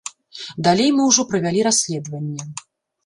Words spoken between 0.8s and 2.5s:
мы ўжо правялі расследаванне.